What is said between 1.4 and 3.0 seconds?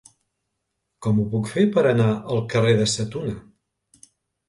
fer per anar al carrer de